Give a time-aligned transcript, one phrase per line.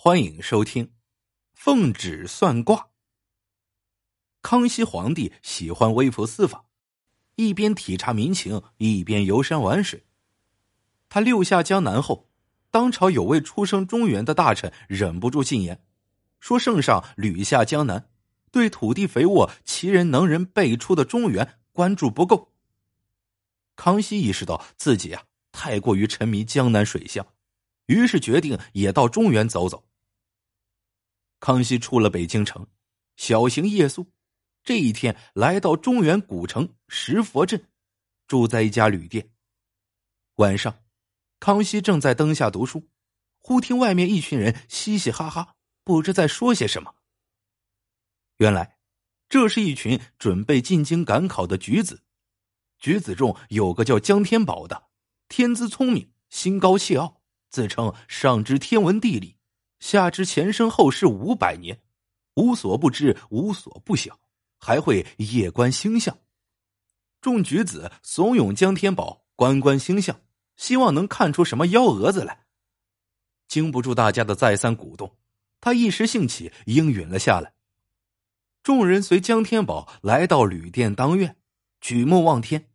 [0.00, 0.86] 欢迎收听
[1.54, 2.76] 《奉旨算卦》。
[4.42, 6.66] 康熙皇帝喜欢微服私访，
[7.34, 10.06] 一边体察民情，一边游山玩水。
[11.08, 12.30] 他六下江南后，
[12.70, 15.82] 当朝有位出生中原的大臣忍不住进言，
[16.38, 18.08] 说：“圣上屡下江南，
[18.52, 22.52] 对土地肥沃、奇人能人辈出的中原关注不够。”
[23.74, 27.26] 康熙意识到自己啊太过于沉迷江南水乡，
[27.86, 29.86] 于是决定也到中原走走。
[31.40, 32.66] 康熙出了北京城，
[33.16, 34.12] 小行夜宿。
[34.64, 37.70] 这一天来到中原古城石佛镇，
[38.26, 39.30] 住在一家旅店。
[40.34, 40.82] 晚上，
[41.40, 42.88] 康熙正在灯下读书，
[43.38, 46.96] 忽听外面一群人嘻嘻哈哈，不知在说些什么。
[48.36, 48.78] 原来，
[49.28, 52.02] 这是一群准备进京赶考的举子。
[52.78, 54.88] 举子中有个叫江天宝的，
[55.28, 59.37] 天资聪明，心高气傲，自称上知天文地理。
[59.80, 61.80] 下知前生后世五百年，
[62.34, 64.18] 无所不知，无所不晓，
[64.58, 66.18] 还会夜观星象。
[67.20, 70.20] 众举子怂恿江天宝观观星象，
[70.56, 72.46] 希望能看出什么幺蛾子来。
[73.46, 75.16] 经不住大家的再三鼓动，
[75.60, 77.54] 他一时兴起，应允了下来。
[78.62, 81.36] 众人随江天宝来到旅店当院，
[81.80, 82.68] 举目望天，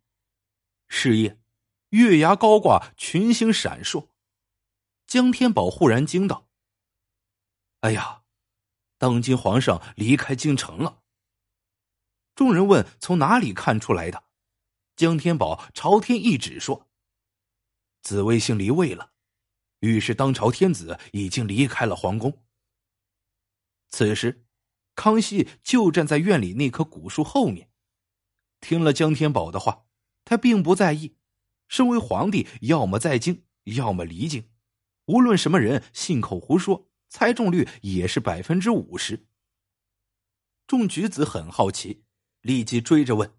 [0.88, 1.38] 是夜，
[1.90, 4.08] 月牙高挂，群星闪烁。
[5.06, 6.48] 江天宝忽然惊道。
[7.84, 8.22] 哎呀，
[8.96, 11.02] 当今皇上离开京城了。
[12.34, 14.24] 众人问：“从哪里看出来的？”
[14.96, 16.88] 江天宝朝天一指说
[18.00, 19.12] ：“紫微星离位了，
[19.80, 22.42] 预示当朝天子已经离开了皇宫。”
[23.92, 24.46] 此时，
[24.94, 27.70] 康熙就站在院里那棵古树后面，
[28.62, 29.84] 听了江天宝的话，
[30.24, 31.18] 他并不在意。
[31.68, 34.48] 身为皇帝，要么在京，要么离京，
[35.04, 36.90] 无论什么人信口胡说。
[37.08, 39.26] 猜中率也是百分之五十。
[40.66, 42.04] 众举子很好奇，
[42.40, 43.36] 立即追着问：“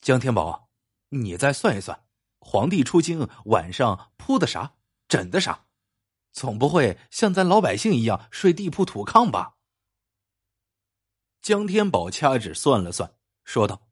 [0.00, 0.70] 江天宝，
[1.08, 2.04] 你再算一算，
[2.38, 4.76] 皇帝出京晚上铺的啥，
[5.08, 5.66] 枕的啥？
[6.32, 9.56] 总不会像咱老百姓一样睡地铺土炕吧？”
[11.42, 13.88] 江天宝掐指算了算，说道：“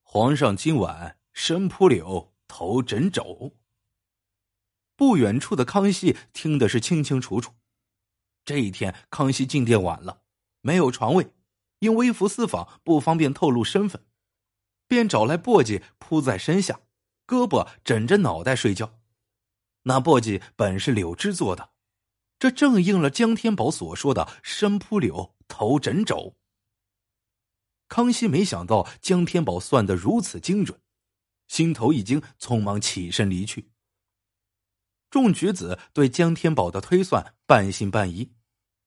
[0.00, 3.56] 皇上今晚身铺柳，头枕肘。”
[4.98, 7.54] 不远处的康熙听的是清清楚楚。
[8.44, 10.22] 这一天，康熙进殿晚了，
[10.60, 11.30] 没有床位，
[11.78, 14.04] 因微服私访不方便透露身份，
[14.88, 16.80] 便找来簸箕铺在身下，
[17.28, 18.98] 胳膊枕着脑袋睡觉。
[19.84, 21.70] 那簸箕本是柳枝做的，
[22.40, 26.34] 这正应了江天宝所说的“身铺柳，头枕肘”。
[27.86, 30.80] 康熙没想到江天宝算得如此精准，
[31.46, 33.70] 心头一惊，匆忙起身离去。
[35.10, 38.32] 众举子对江天宝的推算半信半疑，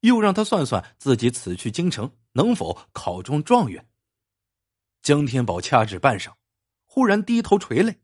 [0.02, 3.88] 又让他算算自己此去京城能否考中状元。
[5.02, 6.34] 江天宝掐指半晌，
[6.86, 8.02] 忽然低头垂泪。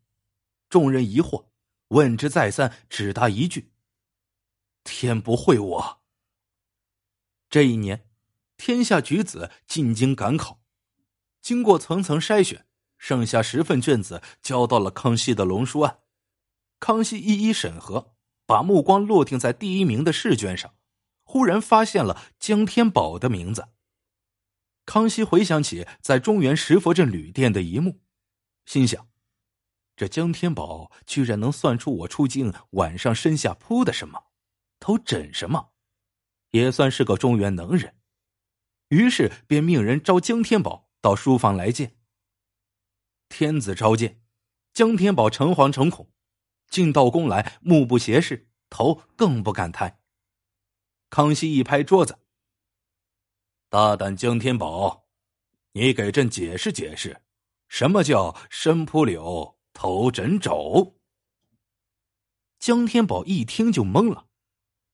[0.69, 1.45] 众人疑惑，
[1.89, 3.72] 问之再三，只答一句
[4.84, 6.01] ：“天不会我。”
[7.49, 8.09] 这一年，
[8.57, 10.59] 天下举子进京赶考，
[11.41, 12.66] 经过层层筛选，
[12.97, 15.99] 剩下十份卷子交到了康熙的龙书案。
[16.79, 18.15] 康熙一一审核，
[18.45, 20.75] 把目光落定在第一名的试卷上，
[21.23, 23.69] 忽然发现了江天宝的名字。
[24.85, 27.99] 康熙回想起在中原石佛镇旅店的一幕，
[28.66, 29.09] 心想：
[29.95, 34.27] 这江天宝居然能算出我出京晚上身下铺的什么，
[34.79, 35.71] 头枕什么，
[36.51, 37.95] 也算是个中原能人。
[38.89, 41.97] 于是便命人召江天宝到书房来见。
[43.27, 44.21] 天子召见，
[44.73, 46.09] 江天宝诚惶诚恐。
[46.69, 50.00] 进到宫来，目不斜视，头更不敢抬。
[51.09, 52.19] 康熙一拍桌子
[53.69, 55.07] ：“大胆江天宝，
[55.72, 57.22] 你给朕解释解释，
[57.67, 60.95] 什么叫身铺柳，头枕肘？”
[62.59, 64.28] 江天宝一听就懵了，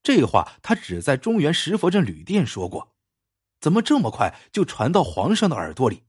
[0.04, 2.96] 这话他只在中原石佛镇旅店说过，
[3.60, 6.04] 怎么这么快就传到皇上的耳朵里？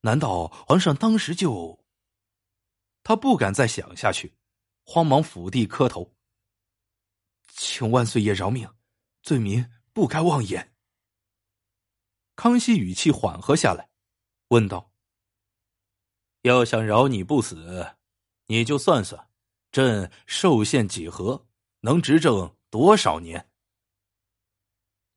[0.00, 1.84] 难道皇上当时就……
[3.02, 4.34] 他不敢再想下去。
[4.84, 6.14] 慌忙伏地磕头，
[7.48, 8.68] 请万岁爷饶命，
[9.22, 10.74] 罪民不该妄言。
[12.36, 13.90] 康熙语气缓和下来，
[14.48, 14.92] 问道
[16.42, 17.96] ：“要想饶你不死，
[18.46, 19.30] 你就算算，
[19.72, 21.46] 朕寿限几何，
[21.80, 23.50] 能执政多少年？”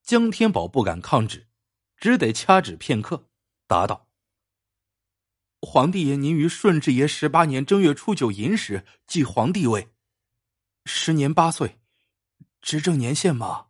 [0.02, 1.50] 江天宝不敢抗旨，
[1.98, 3.28] 只得掐指片刻，
[3.68, 4.07] 答道
[5.70, 9.94] ：“皇帝爷，您于顺治爷十八年正月初九寅时继皇帝位，
[10.86, 11.82] 时年八岁，
[12.62, 13.68] 执政年限吗？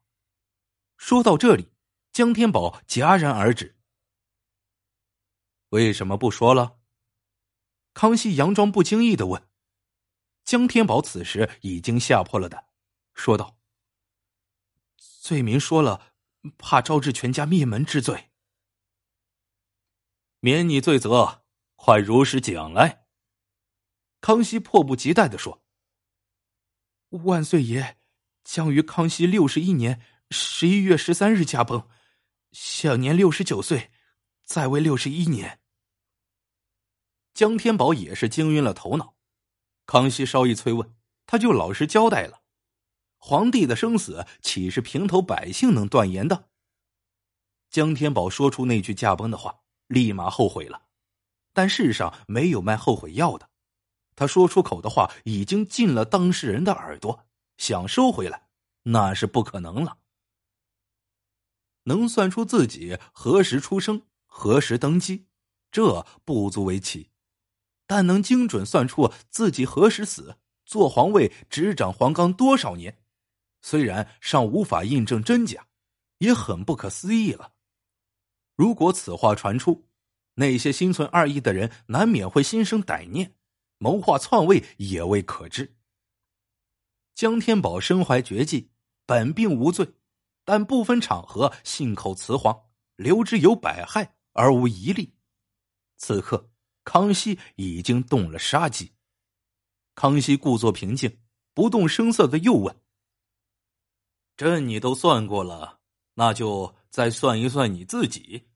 [0.96, 1.72] 说到这里，
[2.14, 3.76] 江天宝戛然而止。
[5.70, 6.78] 为什么不说了？
[7.96, 9.50] 康熙佯装不经意的问。
[10.46, 12.68] 江天宝此时已经吓破了胆，
[13.16, 13.58] 说道
[14.96, 16.14] ：“罪名说了，
[16.60, 18.30] 怕招致全家灭门之罪。
[20.40, 21.47] 免你罪责，
[21.78, 23.06] 快如实讲来。”
[24.20, 25.64] 康熙迫不及待的说
[27.24, 27.98] ：“万岁爷
[28.44, 31.88] 将于康熙六十一年十一月十三日驾崩，
[32.52, 33.92] 享年六十九岁，
[34.44, 35.62] 在位六十一年。”
[37.34, 39.16] 江天宝也是惊晕了头脑。
[39.86, 40.96] 康熙稍一催问，
[41.26, 42.42] 他就老实交代了。
[43.20, 46.50] 皇帝的生死岂是平头百姓能断言的？
[47.70, 50.87] 江天宝说出那句驾崩的话，立马后悔了。
[51.58, 53.50] 但世上没有卖后悔药的，
[54.16, 57.26] 他说出口的话已经进了当事人的耳朵，
[57.58, 58.48] 想收回来
[58.84, 59.98] 那是不可能了。
[61.86, 65.26] 能算出自己何时出生、何时登基，
[65.72, 67.10] 这不足为奇。
[67.88, 73.02] 但能精准算出自己何时死，坐皇位执掌皇冈多少年，
[73.64, 75.66] 虽然尚无法印证真假，
[76.20, 77.54] 也很不可思议了。
[78.56, 79.87] 如果此话传出，
[80.38, 83.36] 那些心存二意的人难免会心生歹念，
[83.78, 85.76] 谋划篡位也未可知。
[87.14, 88.72] 江天宝身怀绝技，
[89.06, 89.94] 本并无罪，
[90.44, 92.58] 但不分场合信口雌黄，
[92.96, 95.14] 留之有百害而无一利。
[95.98, 96.50] 此刻。
[96.90, 98.94] 康熙已经动了杀机。
[99.94, 101.20] 康熙故作平静，
[101.54, 102.74] 不动声色的又问
[104.38, 105.82] ：“朕你都算过了，
[106.14, 108.48] 那就再算一算你自己，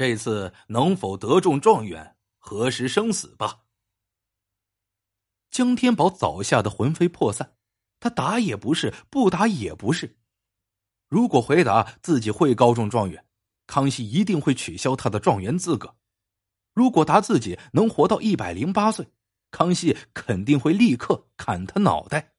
[0.00, 3.64] 这次能否得中状元，何时生死吧？”
[5.52, 7.58] 江天宝早吓得魂飞魄散，
[7.98, 10.16] 他答也不是，不答也不是。
[11.10, 13.26] 如果回答自己会高中状元，
[13.66, 15.94] 康熙一定会取消他的状元资格。
[16.72, 19.06] 如果答自己能活到一百零八岁，
[19.50, 22.32] 康熙肯定会立刻砍他脑袋。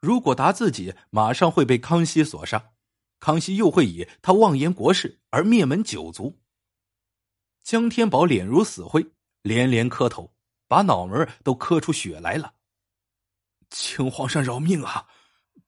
[0.00, 2.70] 如果答自己马上会被康熙所杀，
[3.20, 6.40] 康熙又会以他妄言国事而灭门九族。
[7.64, 9.04] 江天宝脸如死灰，
[9.40, 10.30] 连连磕头，
[10.68, 12.54] 把脑门都磕出血来了。
[13.70, 15.08] 请皇上饶命啊！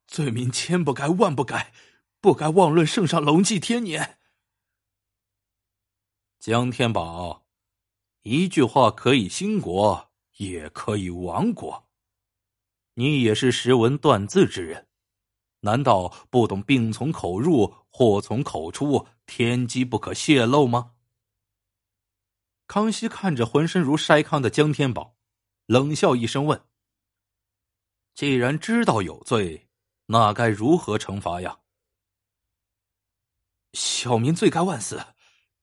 [0.06, 1.72] 罪名千不该万不该，
[2.20, 4.18] 不该妄论圣上龙继天年。
[6.38, 7.46] 江天宝。
[8.22, 11.88] 一句话可以兴国，也可以亡国。
[12.94, 14.86] 你也是识文断字之人，
[15.60, 20.92] 难道不懂病从口入，祸从口出，天机不可泄露吗？
[22.66, 25.16] 康熙看着浑身如筛糠的江天宝，
[25.66, 26.64] 冷笑一声问
[28.14, 29.68] ：“既然知道有罪，
[30.06, 31.60] 那该如何惩罚呀？”
[33.72, 35.14] 小民罪该万死，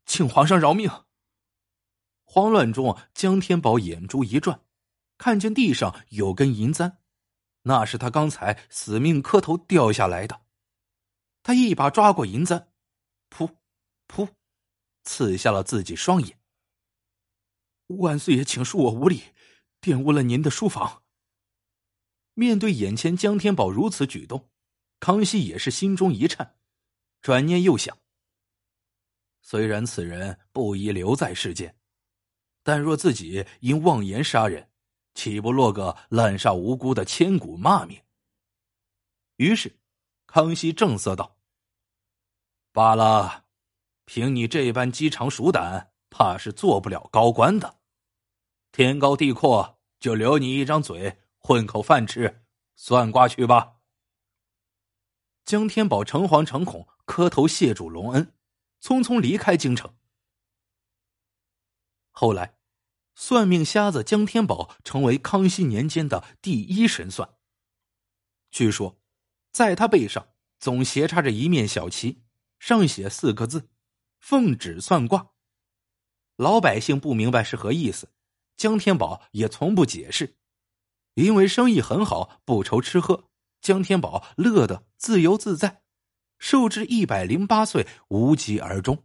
[0.05, 0.89] 请皇上饶命。
[2.23, 4.61] 慌乱中，江天宝眼珠一转，
[5.17, 6.99] 看见地上有根银簪，
[7.63, 10.41] 那是他刚才死命磕头掉下来的。
[11.43, 12.71] 他一把抓过银簪，
[13.29, 13.57] 噗，
[14.07, 14.29] 噗，
[15.03, 16.39] 刺瞎了自己双眼。
[17.87, 19.23] 万岁爷，请恕我无礼，
[19.81, 21.03] 玷污了您的书房。
[22.33, 24.49] 面对眼前江天宝如此举动，
[24.99, 26.57] 康熙也是心中一颤，
[27.21, 27.97] 转念又想：
[29.41, 31.77] 虽然此人不宜留在世间。
[32.63, 34.71] 但若自己因妄言杀人，
[35.13, 38.01] 岂不落个滥杀无辜的千古骂名？
[39.35, 39.77] 于是，
[40.25, 41.37] 康熙正色道
[42.71, 43.45] ：“罢了，
[44.05, 47.81] 凭你这般鸡肠鼠胆，怕是做不了高官的。
[48.71, 53.79] 天高地阔，就留你一张嘴，混口饭吃，算卦去吧。”
[55.43, 58.33] 江天宝诚惶诚恐，磕头谢主隆恩，
[58.81, 59.93] 匆匆离开京城。
[62.11, 62.57] 后来，
[63.15, 67.37] 算命瞎子江天宝成为康熙年间的第一神算。
[68.51, 69.01] 据说，
[69.51, 70.29] 在他背上
[70.59, 72.23] 总斜插着一面小旗，
[72.59, 73.69] 上写四个字
[74.21, 75.31] ：“奉旨算卦。”
[76.35, 78.09] 老百姓不明白是何意思，
[78.57, 80.35] 江天宝也从不解释。
[81.13, 83.25] 因为生意很好，不愁吃喝，
[83.61, 85.83] 江天宝乐得自由自在，
[86.39, 89.03] 寿至一百零八岁，无疾而终。